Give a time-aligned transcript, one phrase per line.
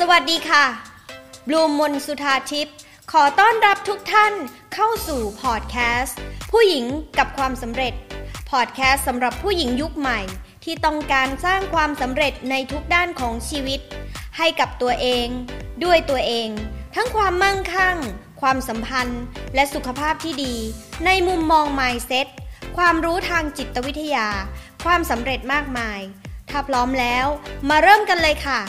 [0.00, 0.64] สวัสดีค่ะ
[1.48, 2.76] บลูมมนสุธาทิพย์
[3.12, 4.32] ขอต้อนรับทุกท่าน
[4.74, 6.18] เข้าสู่พอดแคสต์
[6.50, 6.84] ผู้หญิง
[7.18, 7.94] กับความสำเร็จ
[8.50, 10.20] พอดแคสต์สำหรับผู้หญิงยุคใหม่
[10.64, 13.80] ที่ต้องการสร้างความสำเร็จในทุกด้านของชีวิต
[14.38, 15.28] ให้กับตัวเอง
[15.84, 16.48] ด้วยตัวเอง
[16.94, 17.96] ทั้งความมั่งคั่ง
[18.40, 19.22] ความสัมพันธ์
[19.54, 20.54] และสุขภาพที่ดี
[21.06, 22.26] ในมุมมอง mindset
[22.76, 24.28] ความรู้ทางจิตวิทยา
[24.84, 26.00] ความสำเร็จมากมาย
[26.50, 27.26] ถ้าพร้อมแล้ว
[27.68, 28.60] มาเริ่มกันเลยค่ะ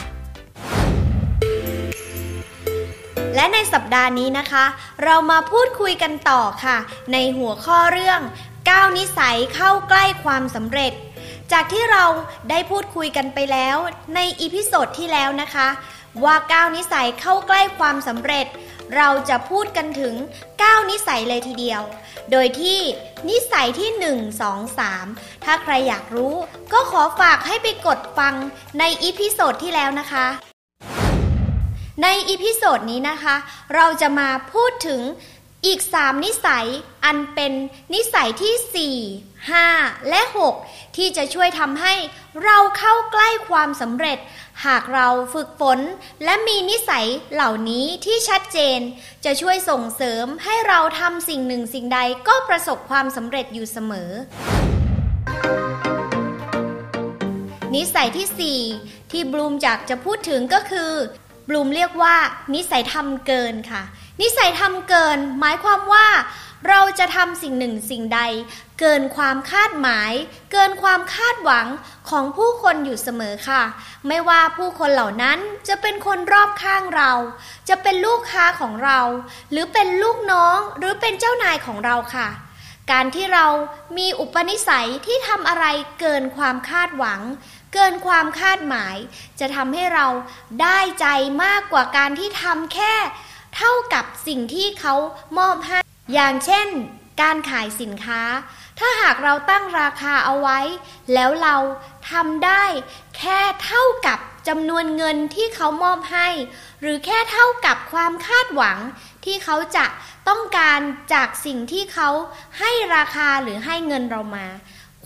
[3.36, 4.64] และในสัปดาห์นี้นะคะ
[5.04, 6.76] เรามาพูดคุยกันต่อค่ะ
[7.12, 8.20] ในหัวข้อเรื่อง
[8.58, 10.92] 9นิสัยเข้าใกล้ความสำเร็จ
[11.52, 12.04] จากที่เรา
[12.50, 13.76] ได้พูดคุยกันไปแล้ว
[14.14, 15.68] ใน episode ที่แล้วนะคะ
[16.24, 18.46] ว่า9นิสัยเข้าใกล้ความสำเร็จ
[18.96, 20.14] เราจะพูดกันถึง
[20.52, 21.82] 9 นิสัยเลยทีเดียว
[22.30, 22.78] โดยที่
[23.28, 26.34] นิสัยที่ 1 2 3 ถ้าใครอยากรู้
[26.72, 28.34] ก็ขอฝากให้ไปกดฟัง
[28.78, 30.26] ใน episode ที่แล้วนะคะ
[32.02, 33.36] ใน episode นี้นะคะ
[33.74, 35.00] เราจะมาพูดถึง
[35.66, 36.66] อีก 3 นิสัย
[37.04, 37.52] อันเป็น
[37.94, 38.98] นิสัยที่
[39.42, 40.20] 4 5 และ
[40.58, 41.94] 6 ที่จะช่วยทำให้
[42.44, 44.18] เราเข้าใกล้ความสำเร็จ
[44.66, 45.78] หากเราฝึกฝน
[46.24, 48.78] และมีนิสัยเหล่านี้ที่ชัดเจน
[49.24, 54.10] จะช่วยส่งเสริมให้เราทำสิ่งหนึ่งสิ่งใดก็ประสบความสำเร็จอยู่เสมอ
[57.74, 60.92] นิสัยที่ 4 ที่บลูมอยากจะพูดถึงก็คือ
[61.48, 62.16] บลูมเรียกว่า
[62.54, 63.82] นิสัยทำเกินค่ะ
[64.20, 66.06] นิสัยทำเกิน หมายความว่า
[66.68, 68.20] เราจะทำสิ่งหนึ่งสิ่งใด
[68.80, 70.12] เกินความคาดหมาย
[70.52, 71.66] เกินความคาดหวัง
[72.10, 73.62] ของผู้คนอยู่เสมอค่ะ
[74.06, 77.12] ไม่ว่าผู้คนเหล่านั้นจะเป็นคนรอบข้างเรา
[77.68, 79.00] จะเป็นลูกค้าของเรา
[79.50, 82.28] หรือเป็นลูกน้องหรือเป็นเจ้านายของเราค่ะ
[82.92, 83.46] การที่เรา
[83.98, 85.66] มีอุปนิสัยที่ทำอะไร
[86.00, 87.20] เกินความคาดหวัง
[87.74, 88.96] เกินความคาดหมาย
[89.40, 90.06] จะทำให้เรา
[90.62, 91.06] ได้ใจ
[91.44, 92.94] มากกว่าการที่ทำแค่
[93.56, 94.94] เท่ากับสิ่งที่เขา
[95.38, 95.78] มอบให้
[96.12, 96.68] อย่างเช่น
[97.22, 98.22] การขายสินค้า
[98.78, 100.60] ถ้าหากเราตั้งราคาเอาไว้
[101.14, 101.56] แล้วเรา
[102.10, 102.64] ทำได้
[103.18, 106.28] แค่เท่ากับจำนวนเงินที่เขามอบให้
[106.80, 108.78] หรือแค่เท่ากับความคาดหวัง
[109.24, 109.86] ที่เขาจะ
[110.28, 110.80] ต้องการ
[111.14, 112.08] จากสิ่งที่เขา
[112.58, 114.46] ให้ราคาหรือให้เงินเรามา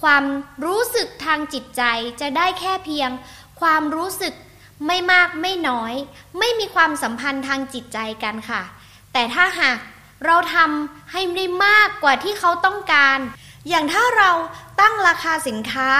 [0.03, 0.25] ความ
[0.65, 1.83] รู้สึกทางจิตใจ
[2.21, 3.11] จะได้แค่เพียง
[3.61, 4.35] ความรู้สึก
[4.87, 5.95] ไม่มากไม่น้อย
[6.39, 8.63] ไม่มีความสัมพันธ์ทางจิตใจกันค่ะ
[9.13, 9.79] แต่ถ้าหาก
[10.27, 13.19] เราทำให้ได้มากกว่าที่เขาต้องการ
[13.69, 14.31] อย่างถ้าเรา
[14.81, 15.91] ตั้งราคาสินค้า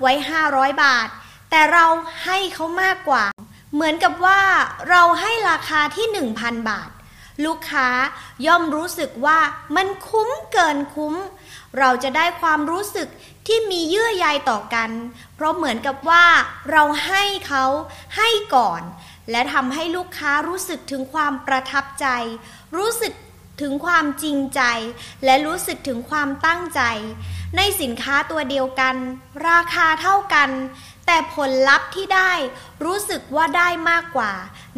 [0.00, 0.12] ไว้
[0.48, 1.08] 500 บาท
[1.50, 1.86] แต่เรา
[2.24, 3.24] ให้เขามากกว่า
[3.74, 4.40] เหมือนกับว่า
[4.90, 6.06] เราให้ราคาที่
[6.38, 6.90] 1,000 บาท
[7.44, 7.88] ลูกค้า
[8.46, 9.38] ย่อมรู้สึกว่า
[9.76, 11.14] มันคุ้มเกินคุ้ม
[11.78, 13.08] เราจะได้ความรู้สึก
[13.46, 14.90] ที่มีเยื่อใยต่อกัน
[15.34, 16.24] เพราะเหมือนกับว่า
[16.70, 17.64] เราให้เขา
[18.16, 18.82] ให้ก่อน
[19.30, 22.06] และทำให้ลูกค้ารู้สึกถึงความประทับใจ
[22.76, 23.12] รู้สึก
[23.60, 24.62] ถึงความจริงใจ
[25.24, 26.82] และรู้สึกถึงความตั้งใจ
[27.56, 28.96] ในสินค้าตัวเดียวกัน
[29.48, 30.50] ราคาเท่ากัน
[31.06, 32.32] แต่ผลลัพธ์ที่ได้
[32.84, 34.32] รู้สึกว่าได้มากกว่า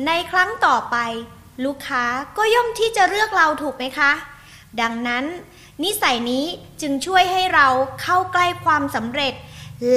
[0.07, 0.97] ในครั้งต่อไป
[1.65, 2.05] ลูกค้า
[2.37, 4.13] ก็ย่อมที่จะเลือกเราถูกไหมคะ
[4.81, 5.25] ดังนั้น
[5.85, 6.45] นิสัยนี้
[6.81, 7.69] จึงช่วยให้เรา
[8.03, 9.35] เข้าใกล้ความสำเร็จ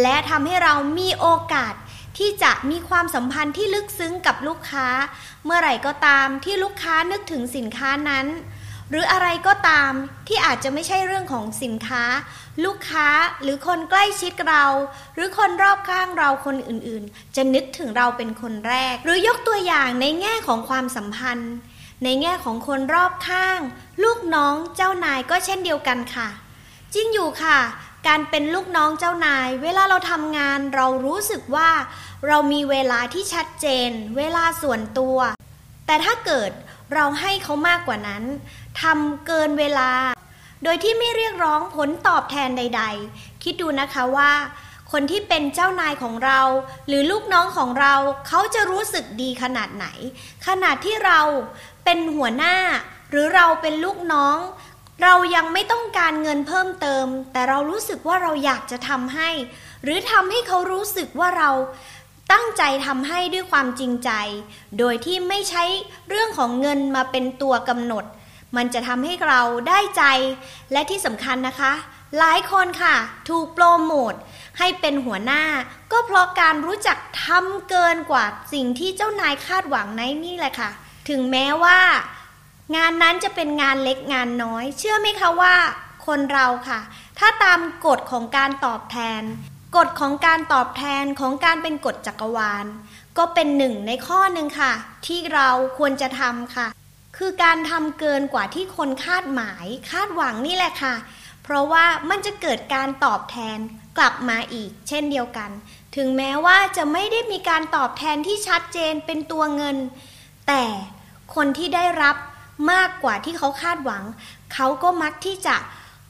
[0.02, 1.74] และทำให้เรามีโอกาส
[2.18, 4.88] ที่จะมีความสัมพันธ์ที่ลึกซึ้งกับลูกค้า
[5.46, 8.26] เมื่อไหร่ก็ตามที่ลูกค้านึกถึงสินค้านั้น
[8.90, 9.92] หรืออะไรก็ตาม
[10.28, 12.04] ที่อาจจะไม่ใช่เรื่องของสินค้า
[12.66, 13.10] ลูกค้า
[13.42, 14.66] หรือคนใกล้ชิดเรา
[15.16, 21.54] หรือคนรอบข้างเราคนอื่นๆ จะนึกถึงเราเป็นคนแรก หรือยกตัวอย่างในแง่ของความสัมพันธ์
[22.04, 23.60] ในแง่ของคนรอบข้าง
[24.04, 26.30] ลูกน้องเจ้านายก็เช่นเดียวกันค่ะ
[26.94, 27.60] จริงอยู่ค่ะ
[28.08, 31.70] การเป็นลูกน้องเจ้านาย เวลาเราทำงานเรารู้สึกว่า
[32.28, 35.18] เรามีเวลาที่ชัดเจน เวลาส่วนตัว
[35.88, 36.52] แต่ถ้าเกิด
[36.94, 38.24] เราให้เขามากกว่านั้น
[38.82, 39.92] ทำเกินเวลา
[40.64, 44.32] โดยที่ไม่เรียกร้องผลตอบแทนใด ๆ คิดดูนะคะว่า
[44.92, 46.42] คนที่เป็นเจ้านายของเรา
[46.88, 47.96] หรือลูกน้องของเรา
[48.28, 49.88] เขาจะรู้สึกดีขนาดไหน
[50.48, 51.22] ขนาดที่เรา
[51.84, 52.56] เป็นหัวหน้า
[53.10, 54.38] หรือเราเป็นลูกน้อง
[55.04, 59.30] เรายังไม่ต้องการเงินเพิ่มเติม แต่เรารู้สึกว่าเราอยากจะทำให้
[59.84, 61.52] หรือทำให้เขารู้สึกว่าเรา
[62.32, 64.12] ตั้งใจทำให้ด้วยความจริงใจ
[64.80, 65.64] โดยที่ไม่ใช้
[66.10, 68.06] เรื่องของเงินมาเป็นตัวกำหนด
[68.56, 70.04] มันจะทำให้เราได้ใจ
[70.72, 71.74] และที่สำคัญนะคะ
[72.20, 72.96] หลายคนค่ะ
[73.30, 74.14] ถูกโปรโมท
[74.60, 75.44] ให้เป็นหัวหน้า
[75.92, 80.70] ก็เพราะการรู้จักทำเกินกว่าสิ่งที่เจ้านายคาดหวังในนี่แหละค่ะ
[81.10, 81.80] ถึงแม้ว่า
[82.76, 85.56] งานนั้นจะเป็นงานเล็กงานน้อย เชื่อไหมคะว่า
[86.08, 86.80] คนเราค่ะ
[87.20, 89.22] ถ้าตามกฎของการตอบแทน
[89.76, 92.66] กกฎของการตอบแทนของการเป็นกฎจักรวาล
[93.18, 94.74] ก็เป็นหนึ่งในข้อหนึ่งค่ะ
[95.06, 96.68] ที่เราควรจะทำค่ะ
[97.18, 100.96] คือการทำเกินกว่าที่คนคาดหมายคาดหวังนี่แหละค่ะ
[101.44, 103.60] เพราะว่ามันจะเกิดการตอบแทน
[103.98, 105.52] กลับมาอีก เช่นเดียวกัน
[105.96, 109.78] ถึงแม้ว่าจะไม่ได้มีการตอบแทนที่ชัดเจนเป็นตัวเงิน
[110.48, 110.64] แต่
[111.36, 112.16] คนที่ได้รับ
[112.72, 114.04] มากกว่าที่เขาคาดหวัง
[114.54, 115.56] เขาก็มักที่จะ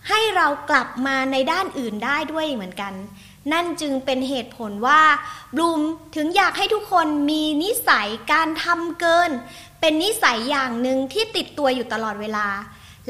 [0.10, 2.94] ให้เรากลับมาในด้านอื่นได้ด้วยเหมือนกัน
[3.54, 5.02] นั่นจึงเป็นเหตุผลว่า
[5.56, 5.82] บลูม
[6.16, 9.32] ถึงอยากให้ทุกคนมีนิสัยการทำเกิน
[9.88, 12.48] เป็นนิสัยอย่างหนึ่งที่ติดตัวอยู่ตลอดเวลา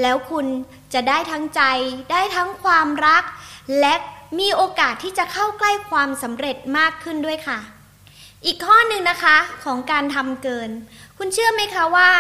[0.01, 0.45] แล้วคุณ
[0.93, 1.61] จะได้ทั้งใจ
[2.11, 3.23] ได้ทั้งความรัก
[3.79, 3.95] และ
[4.39, 7.59] มีโอกาสที่จะเข้าใกล้ความสำเร็จมากขึ้นด้วยค่ะ
[8.45, 10.69] อีกข้อหนึ่งนะคะของการทำเกิน
[11.17, 12.11] คุณเชื่อไหมคะว่า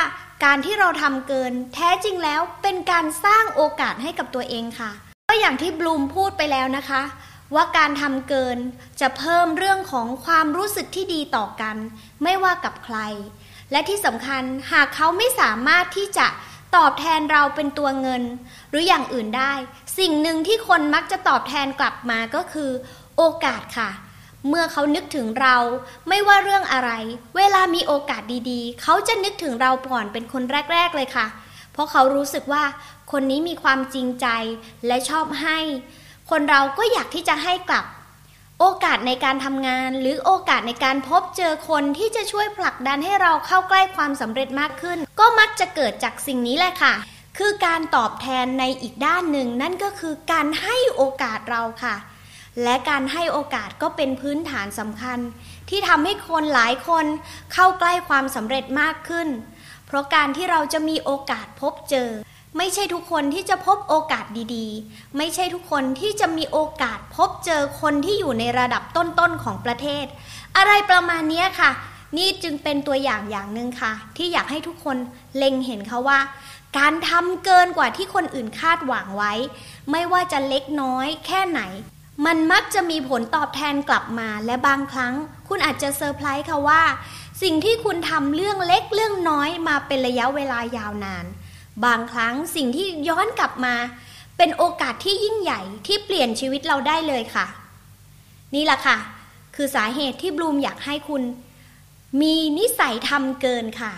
[0.45, 4.91] การที่เราทำเกิน แท้จริงแล้วเป็นการสร้างโอกาสให้กับตัวเองค่ะ
[5.29, 7.01] ก็อย่างที่บลูมพูดไปแล้วนะคะ
[7.55, 8.57] ว่าการทำเกิน
[9.01, 11.75] จะเพิ่มเรื่องของความรู้สึกที่ดีต่อกัน
[12.23, 12.99] ไม่ว่ากับใคร
[13.75, 16.27] และที่สำคัญหากเขาไม่สามารถที่จะ
[16.75, 18.23] ตอบแทนเราเป็นตัวเงิน
[18.69, 19.53] หรืออย่างอื่นได้
[19.99, 22.71] สิ่งหนึ่งที่คนมักจะตอบแทนกลับมาก็คือ
[23.17, 23.89] โอกาสค่ะ
[24.47, 25.57] เมื่อเขานึกถึงเรา
[26.09, 26.91] ไม่ว่าเรื่องอะไร
[27.37, 30.43] เวลามีโอกาสดีๆ เขาจะนึกถึงเราก่อนเป็นคน
[30.73, 31.27] แรก ๆเลยค่ะ
[31.73, 32.63] เพราะเขารู้สึกว่า
[33.11, 34.27] คนนี้มีความจริงใจ
[34.87, 35.59] และชอบให้
[36.29, 37.85] คนเราก็อยากที่จะให้กลับ
[38.61, 46.93] โอกาสในการทำงาน หรือโอกาสในการพบเจอคนที่จะช่วยผลักดันให้เราเข้าใกล้ความสำเร็จมากขึ้น ก็มักจะเกิดจากสิ่งนี้แหละค่ะ
[47.37, 51.95] คือการตอบแทนในอีกด้านหนึ่ง นั่นก็คือการให้โอกาสเราค่ะ
[52.63, 55.19] และการให้โอกาสก็เป็นพื้นฐานสำคัญ
[55.69, 57.05] ที่ทำให้คนหลายคน
[57.53, 59.27] เข้าใกล้ความสำเร็จมากขึ้น
[59.85, 62.09] เพราะการที่เราจะมีโอกาสพบเจอ
[62.57, 64.25] ไม่ใช่ทุกคนที่จะพบโอกาส
[64.55, 70.05] ดีๆ ไม่ใช่ทุกคนที่จะมีโอกาสพบเจอคนที่อยู่ในระดับต้นๆของประเทศ
[70.57, 71.71] อะไรประมาณนี้ค่ะ
[72.17, 74.97] นี่จึงเป็นตัวอย่างอย่างหนึ่งค่ะ ที่อยากให้ทุกคน
[75.37, 76.19] เล็งเห็นเขาว่า
[76.77, 79.33] การทำเกินกว่าที่คนอื่นคาดหวังไว้
[79.91, 81.61] ไม่ว่าจะเล็กน้อยแค่ไหน
[82.25, 85.13] มันมักจะมีผลตอบแทนกลับมาและบางครั้ง
[85.47, 86.83] คุณอาจจะเซอร์ไพรส์ค่ะว่า
[87.41, 91.25] สิ่งที่คุณทำเรื่องเล็กเรื่องน้อยมาเป็นระยะเวลายาวนาน
[91.83, 93.75] บางครั้งสิ่งที่ย้อนกลับมา
[94.37, 97.45] เป็นโอกาสที่ยิ่งใหญ่ที่เปลี่ยนชีวิตเราได้เลยค่ะ
[98.55, 98.97] นี่แหละค่ะ
[99.55, 101.23] คือสาเหตุที่บลูมอยากให้คุณ
[102.21, 103.93] มีนิสัยทำเกินค่ะ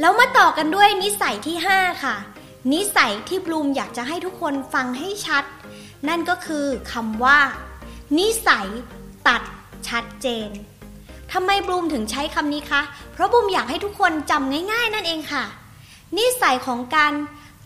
[0.00, 2.16] แล้วมาต่อกันด้วยนิสัยที่ 5 ค่ะ
[2.72, 5.44] นิสัยที่บลูมอยากจะให้ทุกคนฟังให้ชัด
[6.08, 7.38] นั่นก็คือคำว่า
[8.18, 8.68] นิสัย
[9.28, 9.42] ตัด
[9.88, 10.48] ชัดเจน
[11.32, 12.82] ทำไมบลูมถึงใช้คำนี้คะ
[13.12, 15.44] เพราะบลูมอยากให้ทุกคนจำง่าย ๆ นั่นเองค่ะ
[16.16, 17.12] นิสัยของการ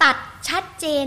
[0.02, 0.16] ตัด
[0.48, 1.06] ชัดเจน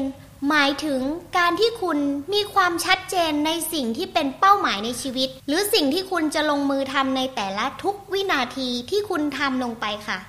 [0.49, 1.01] หมายถึง
[1.37, 1.97] การที่คุณ
[2.33, 10.19] มีความชัดเจนในสิ่งที่เป็นเป้าหมายในชีวิต หรือสิ่งที่คุณจะลงมือทำในแต่ละทุกวินาทีที่คุณทำลงไปค่ะ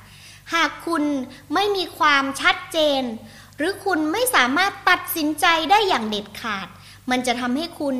[0.54, 1.04] หากคุณ
[1.54, 3.02] ไม่มีความชัดเจน
[3.56, 6.68] หรือคุณไม่สามารถตัดสินใจได้อย่างเด็ดขาด
[7.10, 7.96] มันจะทำให้คุณ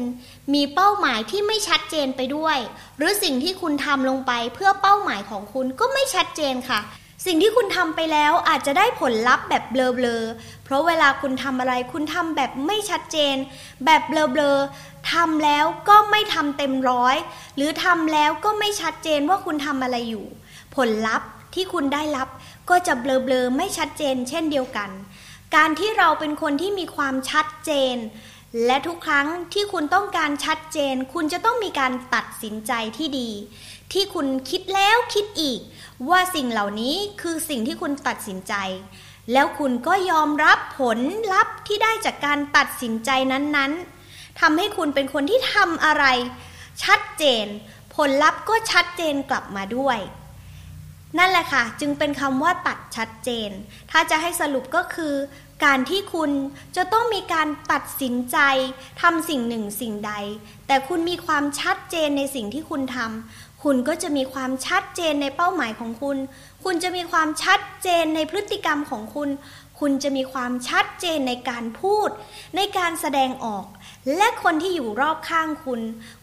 [0.55, 2.58] มีเป้าหมายที่ไม่ชัดเจนไปด้วย
[2.97, 6.81] หรือสิ่งที่คุณทำลงไปเพื่อเป้าหมายของคุณก็ไม่ชัดเจนค่ะ
[7.26, 13.37] สิ่งที่คุณทำไปแล้วอาจจะได้ผลลัพธ์แบบเบลอๆเพราะเวลาคุณทำอะไรคุณทำแบบไม่ชัดเจน
[13.85, 17.17] แบบเบลอๆทำแล้วก็ไม่ทำเต็มร้อย
[17.56, 20.27] หรือทำแล้วก็ไม่ชัดเจนว่าคุณทำอะไรอยู่
[20.77, 22.29] ผลลัพธ์ที่คุณได้รับ
[22.70, 24.91] ก็จะเบลอๆไม่ชัดเจน เช่นเดียวกัน
[25.56, 27.96] การที่เราเป็นคนที่มีความชัดเจน
[28.65, 33.31] และทุกครั้งที่คุณต้องการชัดเจน คุณจะต้องมีการตัดสินใจที่ดี
[33.93, 35.60] ที่คุณคิดแล้วคิดอีก
[36.08, 38.55] ว่าสิ่งเหล่านี้คือสิ่งที่คุณตัดสินใจ
[39.32, 40.98] แล้วคุณก็ยอมรับผล
[41.32, 46.05] ลัพธ์ที่ได้จากการตัดสินใจนั้นๆทำให้คุณเป็นคนที่ทำอะไร
[46.84, 47.46] ชัดเจน
[47.96, 49.98] ผลลัพธ์ก็ชัดเจนกลับมาด้วย
[51.19, 53.51] นั่นแหละค่ะ จึงเป็นคำว่าตัดชัดเจน
[53.91, 55.15] ถ้าจะให้สรุปก็คือ
[55.65, 56.31] การที่คุณ
[56.77, 58.39] จะต้องมีการตัดสินใจ
[59.03, 60.13] ทำสิ่งหนึ่งสิ่งใด
[60.67, 66.17] แต่คุณมีความชัดเจนในสิ่งที่คุณทำคุณก็จะมีความชัดเจนในเป้าหมายของคุณ
[66.65, 69.29] คุณจะมีความชัดเจนในพฤติกรรมของคุณ
[69.81, 72.08] คุณจะมีความชัดเจนในการพูด
[72.56, 73.67] ในการแสดงออก
[74.17, 75.81] และคนที่อยู่รอบข้างคุณ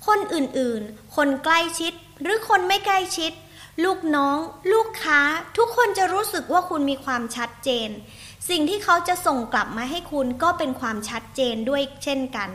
[0.07, 3.31] คนอื่นๆ คนใกล้ชิด หรือคนไม่ใกล้ชิด
[3.85, 4.37] ลูกน้อง
[4.73, 5.19] ลูกค้า
[5.57, 7.89] ทุกคนจะรู้สึกว่าคุณมีความชัดเจน
[8.49, 12.49] สิ่งที่เขาจะส่งกลับมาให้คุณก็เป็นความชัดเจนด้วยเช่นกัน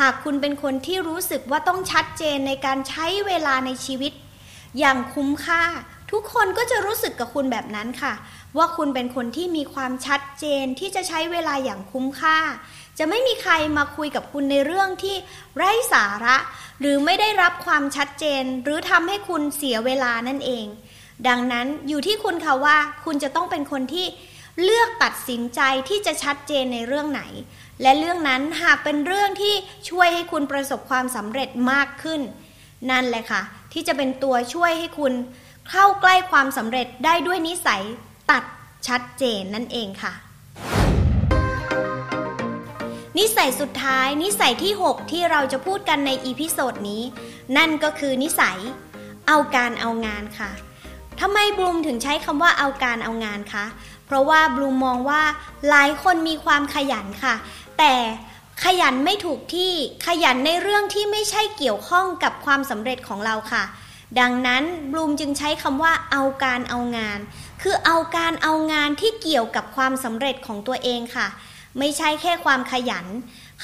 [0.00, 4.12] หากคุณเป็นคนที่รู้สึกว่าต้องชัดเจนในการใช้เวลาในชีวิต
[4.78, 5.62] อย่างคุ้มค่า
[6.12, 8.12] ทุกคนก็จะรู้สึกกับคุณแบบนั้นค่ะ
[8.56, 12.38] ว่าคุณเป็นคนที่มีความชัดเจนที่จะใช้เวลาอย่างคุ้มค่า
[12.98, 15.16] จะไม่มีใครมาคุยกับคุณในเรื่องที่
[15.56, 16.36] ไร้สาระ
[16.80, 20.66] หรือไม่ได้รับความชัดเจน หรือทำให้คุณเสียเวลานั่นเอง
[21.28, 24.06] ดังนั้นอยู่ที่คุณค่ะว่า คุณจะต้องเป็นคนที่
[24.62, 27.22] เลือกตัดสินใจที่จะชัดเจนในเรื่องไหน
[27.82, 29.54] และเรื่องนั้นหากเป็นเรื่องที่
[29.90, 32.20] ช่วยให้คุณประสบความสำเร็จมากขึ้น
[32.90, 33.42] นั่นแหละค่ะ
[33.72, 35.12] ที่จะเป็นตัวช่วยให้คุณ
[35.70, 37.82] เข้าใกล้ความสำเร็จได้ด้วยนิสัย
[38.30, 38.44] ตัด
[38.88, 40.12] ชัดเจนนั่นเองค่ะ
[43.18, 47.02] นิสัยสุดท้ายนิสัยที่ 6 ที่เราจะพูดกันใน episode นี้
[47.56, 48.58] นั่นก็คือนิสัย
[49.28, 50.50] เอาการเอางานค่ะ
[51.20, 53.64] ทำไมบลูมถึงใช้คำว่าเอาการเอางานคะ
[54.12, 55.22] เพราะว่าบลูมมองว่า
[55.68, 57.34] หลายคนมีความขยันค่ะ
[57.78, 57.94] แต่
[58.64, 59.72] ขยันไม่ถูกที่
[60.06, 63.64] ขยันในเรื่องที่ไม่ใช่เกี่ยวข้องกับความสำเร็จของเราค่ะ
[64.20, 67.18] ดังนั้นบลูมจึงใช้คำว่าเอาการเอางาน
[67.62, 71.26] คือเอาการเอางานที่เกี่ยวกับความสำเร็จของตัวเองค่ะ
[71.78, 73.06] ไม่ใช่แค่ความขยัน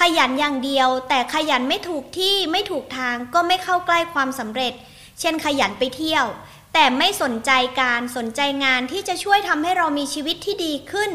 [0.00, 4.72] ขยันอย่างเดียว แต่ขยันไม่ถูกที่ไม่ถูกทางก็ไม่เข้าใกล้ความสำเร็จ
[5.20, 6.26] เช่นขยันไปเที่ยว
[6.72, 11.10] แต่ไม่สนใจการสนใจงานที่จะช่วยทำให้เรามีชีวิตที่ดีขึ้น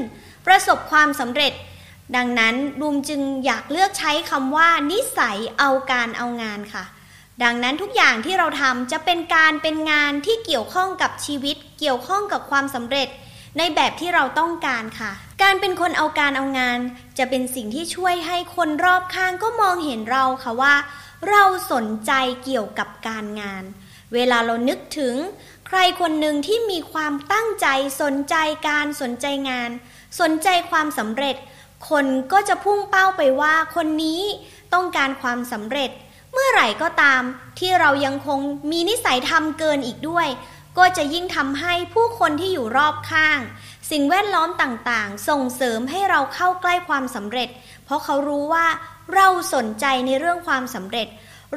[0.48, 1.54] ประสบความสำเร็จ
[2.16, 6.84] ดังนั้นบูมจึงอยากเลือกใช้คำว่า นิสัยเอาการเอางานค่ะ
[7.44, 13.08] ดังนั้นทุกอย่างที่เราทำจะเป็นการเป็นงานที่เกี่ยวข้องกับชีวิต เกี่ยวข้องกับความสำเร็จ
[13.58, 15.12] ในแบบที่เราต้องการค่ะ
[15.44, 16.80] การเป็นคนเอาการเอางาน
[17.18, 20.76] จะเป็นสิ่งที่ช่วยให้คนรอบข้างก็มองเห็นเราค่ะว่า
[21.30, 22.12] เราสนใจ
[22.44, 23.64] เกี่ยวกับการงาน
[24.14, 25.16] เวลาเรานึกถึง
[25.68, 27.68] ใครคนหนึ่งที่มีความตั้งใจ
[28.02, 28.36] สนใจ
[28.68, 29.70] การสนใจงาน
[30.20, 31.36] สนใจความสำเร็จ
[31.90, 34.22] คนก็จะพุ่งเป้าไปว่าคนนี้
[34.74, 35.90] ต้องการความสำเร็จ
[36.34, 37.22] เมื่อไหร่ก็ตาม
[37.60, 38.40] ที่เรายังคง
[38.72, 40.28] มีนิสัยทำเกินอีกด้วย
[40.78, 43.40] ก็จะยิ่งทำให้ผู้คนที่อยู่รอบข้าง
[43.92, 47.50] สิ่งแวดล้อมต่างๆ ส่งเสริมให้เราเข้าใกล้ความสำเร็จ
[47.86, 48.68] เพราะเขารู้ว่า
[49.16, 51.08] เราสนใจในเรื่องความสำเร็จ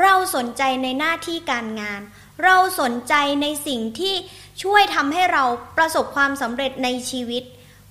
[0.02, 2.00] เราสนใจในหน้าที่การงาน
[2.44, 4.14] เราสนใจในสิ่งที่
[4.62, 5.44] ช่วยทำให้เรา
[5.76, 7.42] ประสบความสำเร็จในชีวิต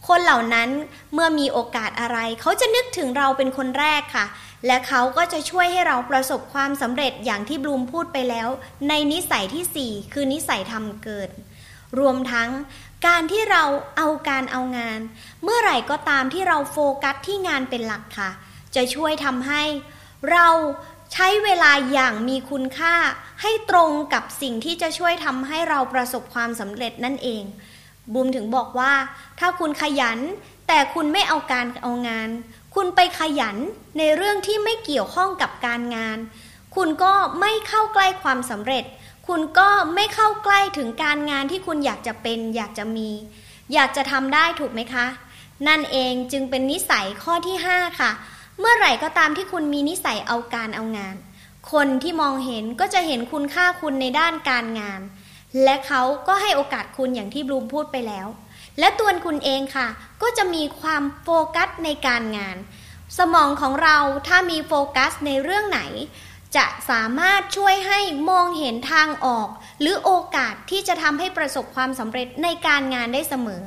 [0.08, 0.70] คนเหล่านั้น
[1.14, 4.26] เมื่อมีโอกาสอะไร เขาจะนึกถึงเราเป็นคนแรกค่ะ
[4.66, 8.48] และเขาก็จะช่วยให้เราประสบความสำเร็จอย่างที่บลูมพูดไปแล้ว
[8.90, 11.30] ในนิสัยที่ 4 คือนิสัยทำเกิน
[12.00, 12.50] รวมทั้ง
[13.08, 13.64] การที่เรา
[13.98, 15.00] เอาการเอางาน
[15.44, 18.32] เมื่อไหร่ก็ตามที่เราโฟกัสที่งานเป็นหลักค่ะ
[18.76, 19.64] จะช่วยทำให้
[20.32, 20.48] เรา
[21.18, 22.96] ใช้เวลาอย่างมีคุณค่า
[23.42, 27.44] ให้ตรงกับสิ่งที่จะช่วยทำให้เราประสบความสำเร็จนั่นเอง
[28.14, 28.94] บูมถึงบอกว่า
[29.40, 30.20] ถ้าคุณขยัน
[30.68, 32.30] แต่คุณไม่เอาการเอางาน
[32.76, 33.58] คุณไปขยัน
[33.98, 36.18] ในเรื่องที่ไม่เกี่ยวข้องกับการงาน
[36.76, 38.84] คุณก็ไม่เข้าใกล้ความสำเร็จ
[39.28, 43.10] คุณก็ไม่เข้าใกล้ถึงการงานที่คุณอยากจะเป็น อยากจะมี
[43.74, 45.06] อยากจะทำได้ถูกไหมคะ
[45.68, 48.12] นั่นเองจึงเป็นนิสัยข้อที่ 5 ค่ะ
[48.60, 51.16] เมื่อไหร่ก็ตามที่คุณมีนิสัยเอาการเอางาน
[51.72, 55.02] คนที่มองเห็นก็จะเห็นคุณค่าคุณในด้านการงาน
[55.64, 58.28] และเขาก็ให้โอกาสคุณอย่างที่บลูมพูดไปแล้ว
[58.80, 59.88] และตัวคุณเองค่ะ
[60.22, 62.58] ก็จะมีความโฟกัสในการงาน
[63.18, 63.98] สมองของเรา
[64.28, 65.82] ถ้ามีโฟกัสในเรื่องไหน
[66.56, 69.48] จะสามารถช่วยให้มองเห็นทางออก
[69.80, 73.64] หรือโอกาสที่จะทำให้ประสบความสำเร็จในการงานได้เสมอ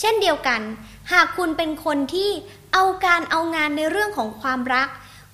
[0.00, 0.60] เช่นเดียวกัน
[1.12, 2.30] หากคุณเป็นคนที่
[2.72, 4.88] เอาการเอางานในเรื่องของความรัก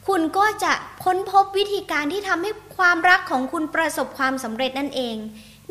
[0.08, 0.72] คุณก็จะ
[1.04, 5.16] ค้นพบวิธีการที่ทำให้ความรักของคุณประสบความสำเร็จนั่นเอง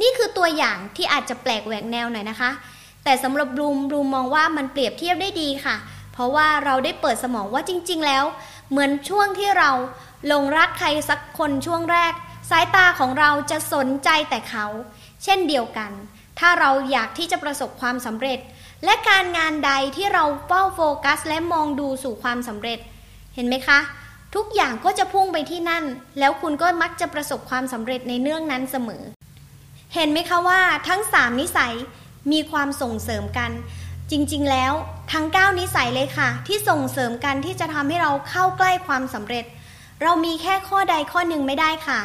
[0.01, 2.51] นี่คือตัวอย่างที่อาจจะแปลกแหวกแนวหน่อยนะคะ
[3.03, 5.75] แต่สำหรับบลูมบลูมมองว่ามันเปรียบเทียบได้ดีค่ะ
[6.13, 8.23] เพราะว่าเราได้เปิดสมองว่าจริง ๆ แล้ว
[8.69, 9.71] เหมือนช่วงที่เรา
[10.31, 12.13] ลงรักใครสักคนช่วงแรก
[12.49, 14.65] สายตาของเราจะสนใจแต่เขา
[15.23, 15.91] เช่นเดียวกัน
[16.39, 18.39] ถ้าเราอยากที่จะประสบความสำเร็จ
[18.85, 22.79] และการงานใดที่เราเฝ้าโฟกัส และมองดูสู่ความสำเร็จ
[23.35, 23.79] เห็นไหมคะ
[24.35, 25.83] ทุกอย่างก็จะพุ่งไปที่นั่น
[26.19, 29.03] แล้วคุณก็มักจะประสบความสำเร็จในเรื่องนั้นเสมอ
[29.95, 31.73] เห็นไหมคะว่าทั้ง 3 นิสัย
[32.31, 33.51] มีความส่งเสริมกัน
[34.11, 34.73] จริงๆแล้ว
[35.13, 39.45] ทั้ง 9 นิสัยเลยค่ะ ที่ส่งเสริมกันที่จะทำให้เราเข้าใกล้ความสำเร็จ
[40.03, 41.99] เรามีแค่ข้อใดข้อหนึ่งไม่ได้ค่ะ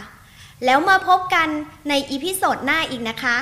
[0.65, 1.49] แล้วมาพบกัน
[1.89, 3.37] ใน episode หน้าอีกนะคะ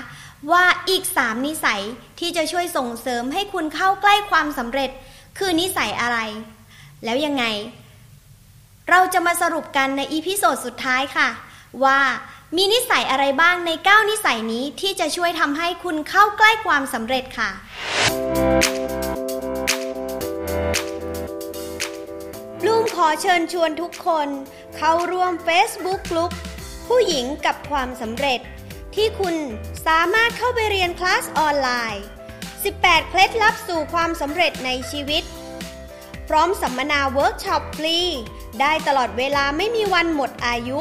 [0.53, 1.83] ว่าอีก 3 นิสัย
[2.21, 4.91] ที่จะช่วยส่งเสริมให้คุณเข้าใกล้ความสำเร็จ
[5.39, 6.19] คือนิสัยอะไร
[7.05, 7.45] แล้วยังไง
[8.91, 11.29] เราจะมาสรุปกันใน episode สุดท้ายค่ะ
[11.85, 12.01] ว่า
[12.57, 17.51] มีนิสัยอะไรบ้างใน 9 นิสัยนี้ที่จะช่วยทำให้คุณเข้าใกล้ความสำเร็จค่ะ
[22.67, 24.29] บลูมขอเชิญชวนทุกคน
[24.77, 26.33] เข้าร่วม Facebook กลุ่ม
[26.89, 28.41] ผู้หญิงกับความสำเร็จ
[29.01, 29.37] ที่คุณ
[29.87, 32.05] สามารถเข้าไปเรียนคลาสออนไลน์
[32.57, 35.23] 18 เคล็ดลับสู่ความสำเร็จในชีวิต
[36.29, 37.99] พร้อมสัมมนาเวิร์กช็อปฟรี
[38.61, 40.81] ได้ตลอดเวลาไม่มีวันหมดอายุ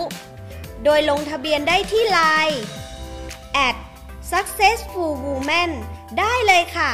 [0.83, 2.61] โดยลงทะเบียนได้ที่ไลน์
[3.67, 3.75] at
[4.31, 5.71] successful woman
[6.19, 6.91] ได้เลยค่ะ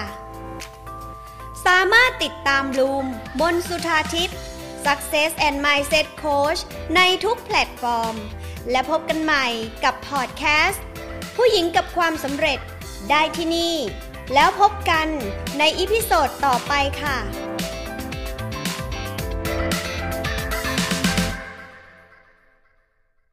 [1.65, 3.05] สามารถติดตามบลูม
[3.39, 4.38] มนสุธาทิพย์
[4.86, 6.62] Success and Mindset Coach
[6.96, 8.15] ในทุกแพลตฟอร์ม
[8.72, 9.46] และพบกันใหม่
[9.84, 10.86] กับพอดแคสต์
[11.36, 12.60] ผู้หญิงกับความสำเร็จ
[13.10, 13.75] ได้ที่นี่
[14.34, 15.08] แล้วพบกัน
[15.60, 17.18] ใน episode ต่อไปค่ะ